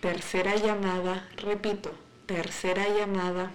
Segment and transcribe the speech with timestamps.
[0.00, 1.90] Tercera llamada, repito,
[2.24, 3.52] tercera llamada.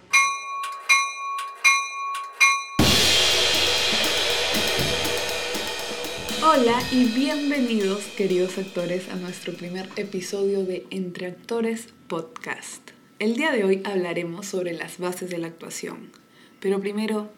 [6.43, 12.91] Hola y bienvenidos queridos actores a nuestro primer episodio de Entre Actores Podcast.
[13.17, 16.11] El día de hoy hablaremos sobre las bases de la actuación.
[16.59, 17.31] Pero primero,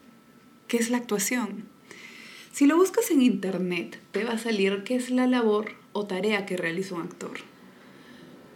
[0.66, 1.64] ¿qué es la actuación?
[2.52, 6.44] Si lo buscas en internet, te va a salir qué es la labor o tarea
[6.44, 7.38] que realiza un actor.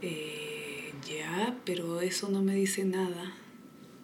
[0.03, 0.42] Eh,
[1.09, 3.35] ya, pero eso no me dice nada.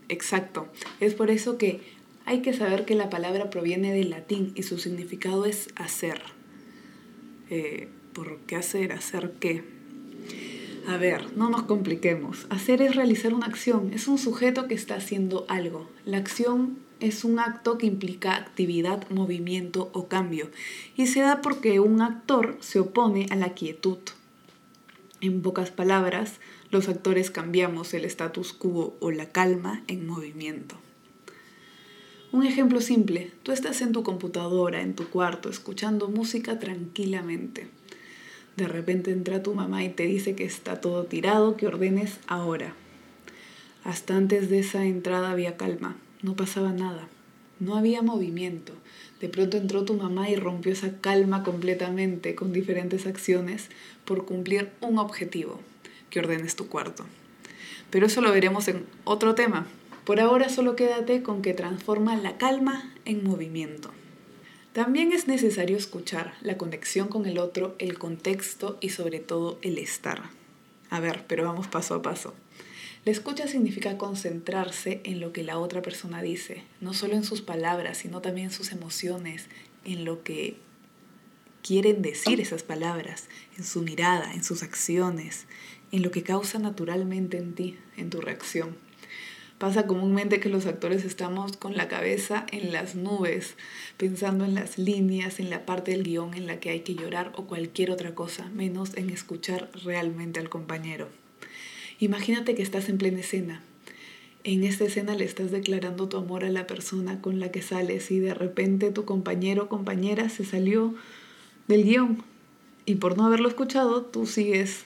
[0.09, 0.69] Exacto,
[1.01, 1.81] es por eso que
[2.25, 6.21] hay que saber que la palabra proviene del latín y su significado es hacer.
[7.51, 8.93] Eh, ¿Por qué hacer?
[8.93, 9.65] ¿Hacer qué?
[10.87, 12.47] A ver, no nos compliquemos.
[12.51, 15.89] Hacer es realizar una acción, es un sujeto que está haciendo algo.
[16.05, 20.51] La acción es un acto que implica actividad, movimiento o cambio
[20.97, 23.99] y se da porque un actor se opone a la quietud.
[25.21, 30.77] En pocas palabras, los actores cambiamos el status quo o la calma en movimiento.
[32.31, 37.69] Un ejemplo simple, tú estás en tu computadora, en tu cuarto, escuchando música tranquilamente.
[38.57, 42.75] De repente entra tu mamá y te dice que está todo tirado, que ordenes ahora.
[43.83, 47.09] Hasta antes de esa entrada había calma, no pasaba nada,
[47.61, 48.75] no había movimiento.
[49.21, 53.71] De pronto entró tu mamá y rompió esa calma completamente con diferentes acciones
[54.05, 55.61] por cumplir un objetivo,
[56.11, 57.05] que ordenes tu cuarto.
[57.91, 59.67] Pero eso lo veremos en otro tema,
[60.05, 63.91] por ahora solo quédate con que transforma la calma en movimiento.
[64.73, 69.77] También es necesario escuchar la conexión con el otro, el contexto y sobre todo el
[69.77, 70.31] estar.
[70.89, 72.35] A ver, pero vamos paso a paso.
[73.05, 77.43] La escucha significa concentrarse en lo que la otra persona dice, no solo en sus
[77.43, 79.47] palabras, sino también en sus emociones,
[79.85, 80.57] en lo que
[81.63, 85.47] quieren decir esas palabras, en su mirada, en sus acciones,
[85.93, 88.77] en lo que causa naturalmente en ti, en tu reacción.
[89.59, 93.57] Pasa comúnmente que los actores estamos con la cabeza en las nubes,
[93.97, 97.33] pensando en las líneas, en la parte del guion en la que hay que llorar
[97.35, 101.09] o cualquier otra cosa, menos en escuchar realmente al compañero.
[101.99, 103.61] Imagínate que estás en plena escena.
[104.45, 108.13] En esta escena le estás declarando tu amor a la persona con la que sales
[108.13, 110.95] y de repente tu compañero o compañera se salió
[111.67, 112.23] del guion
[112.87, 114.85] y por no haberlo escuchado tú sigues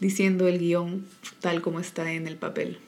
[0.00, 1.06] diciendo el guion
[1.40, 2.78] tal como está en el papel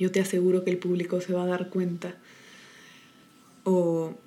[0.00, 2.16] yo te aseguro que el público se va a dar cuenta
[3.64, 4.18] o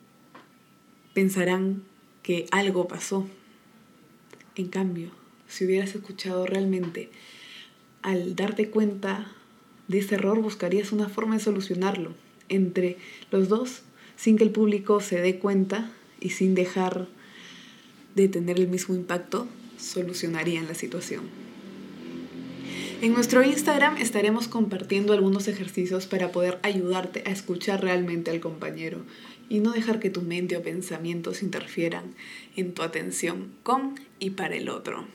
[1.15, 1.81] pensarán
[2.21, 3.27] que algo pasó.
[4.55, 5.09] En cambio,
[5.47, 7.09] si hubieras escuchado realmente,
[8.03, 9.31] al darte cuenta
[9.87, 12.13] de ese error buscarías una forma de solucionarlo
[12.49, 12.97] entre
[13.31, 13.81] los dos
[14.15, 17.07] sin que el público se dé cuenta y sin dejar
[18.13, 19.47] de tener el mismo impacto,
[19.79, 21.23] solucionarían la situación.
[23.03, 28.99] En nuestro Instagram estaremos compartiendo algunos ejercicios para poder ayudarte a escuchar realmente al compañero
[29.49, 32.15] y no dejar que tu mente o pensamientos interfieran
[32.55, 35.05] en tu atención con y para el otro.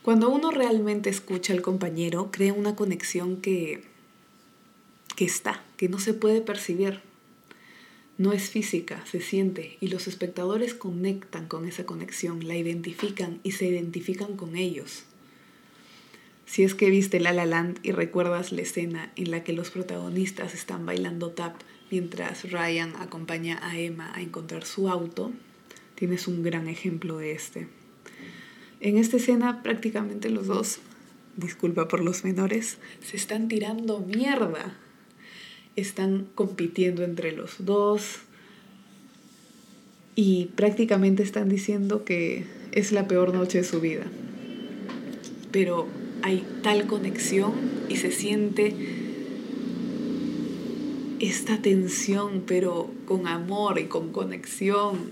[0.00, 3.84] Cuando uno realmente escucha al compañero, crea una conexión que,
[5.16, 7.02] que está, que no se puede percibir,
[8.18, 13.52] no es física, se siente y los espectadores conectan con esa conexión, la identifican y
[13.52, 15.04] se identifican con ellos.
[16.46, 19.70] Si es que viste La La Land y recuerdas la escena en la que los
[19.70, 21.56] protagonistas están bailando tap
[21.90, 25.32] mientras Ryan acompaña a Emma a encontrar su auto,
[25.94, 27.68] tienes un gran ejemplo de este.
[28.80, 30.78] En esta escena prácticamente los dos,
[31.36, 34.78] disculpa por los menores, se están tirando mierda
[35.76, 38.20] están compitiendo entre los dos
[40.14, 44.04] y prácticamente están diciendo que es la peor noche de su vida.
[45.52, 45.86] Pero
[46.22, 47.52] hay tal conexión
[47.88, 48.74] y se siente
[51.20, 55.10] esta tensión, pero con amor y con conexión,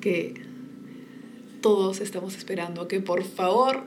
[0.00, 0.34] que
[1.60, 3.84] todos estamos esperando que por favor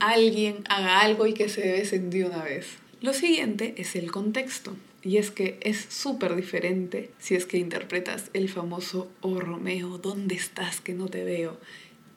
[0.00, 2.66] alguien haga algo y que se besen de una vez.
[3.00, 4.76] Lo siguiente es el contexto.
[5.02, 10.34] Y es que es súper diferente si es que interpretas el famoso Oh Romeo, ¿dónde
[10.34, 11.58] estás que no te veo?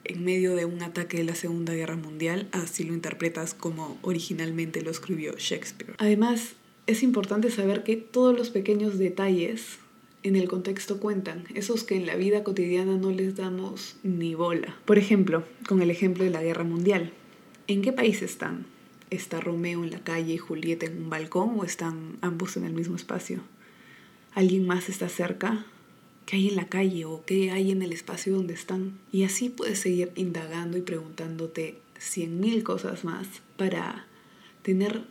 [0.03, 4.81] en medio de un ataque de la Segunda Guerra Mundial, así lo interpretas como originalmente
[4.81, 5.93] lo escribió Shakespeare.
[5.97, 6.53] Además,
[6.87, 9.77] es importante saber que todos los pequeños detalles
[10.23, 14.77] en el contexto cuentan, esos que en la vida cotidiana no les damos ni bola.
[14.85, 17.11] Por ejemplo, con el ejemplo de la Guerra Mundial.
[17.67, 18.65] ¿En qué país están?
[19.11, 22.73] ¿Está Romeo en la calle y Julieta en un balcón o están ambos en el
[22.73, 23.41] mismo espacio?
[24.33, 25.65] ¿Alguien más está cerca?
[26.25, 28.97] qué hay en la calle o qué hay en el espacio donde están.
[29.11, 33.27] Y así puedes seguir indagando y preguntándote cien mil cosas más
[33.57, 34.07] para
[34.61, 35.03] tener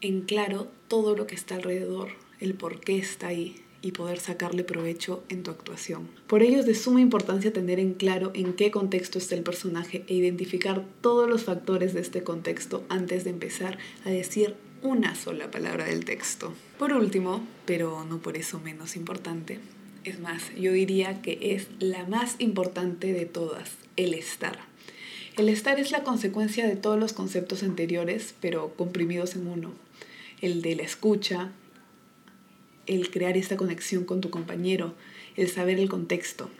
[0.00, 2.08] en claro todo lo que está alrededor,
[2.40, 6.08] el por qué está ahí y poder sacarle provecho en tu actuación.
[6.26, 10.04] Por ello es de suma importancia tener en claro en qué contexto está el personaje
[10.08, 15.50] e identificar todos los factores de este contexto antes de empezar a decir una sola
[15.50, 16.52] palabra del texto.
[16.78, 19.58] Por último, pero no por eso menos importante,
[20.06, 24.58] es más, yo diría que es la más importante de todas, el estar.
[25.36, 29.72] El estar es la consecuencia de todos los conceptos anteriores, pero comprimidos en uno.
[30.40, 31.50] El de la escucha,
[32.86, 34.94] el crear esta conexión con tu compañero,
[35.36, 36.50] el saber el contexto.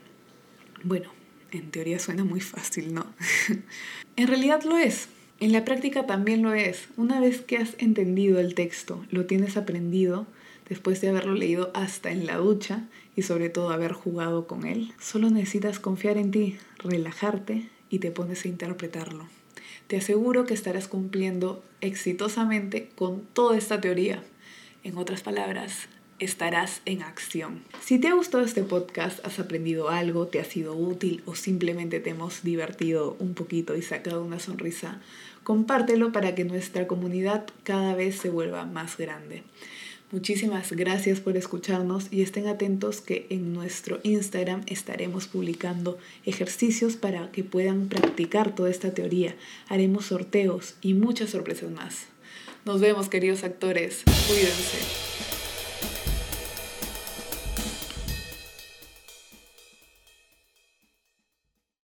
[0.82, 1.10] Bueno,
[1.52, 3.06] en teoría suena muy fácil, ¿no?
[4.16, 5.08] en realidad lo es.
[5.38, 6.88] En la práctica también lo es.
[6.96, 10.26] Una vez que has entendido el texto, lo tienes aprendido,
[10.68, 14.92] después de haberlo leído hasta en la ducha y sobre todo haber jugado con él,
[14.98, 19.28] solo necesitas confiar en ti, relajarte y te pones a interpretarlo.
[19.86, 24.22] Te aseguro que estarás cumpliendo exitosamente con toda esta teoría.
[24.82, 27.62] En otras palabras, estarás en acción.
[27.80, 32.00] Si te ha gustado este podcast, has aprendido algo, te ha sido útil o simplemente
[32.00, 35.00] te hemos divertido un poquito y sacado una sonrisa,
[35.44, 39.42] compártelo para que nuestra comunidad cada vez se vuelva más grande.
[40.12, 47.32] Muchísimas gracias por escucharnos y estén atentos que en nuestro Instagram estaremos publicando ejercicios para
[47.32, 49.34] que puedan practicar toda esta teoría.
[49.68, 52.06] Haremos sorteos y muchas sorpresas más.
[52.64, 54.04] Nos vemos queridos actores.
[54.28, 55.25] Cuídense.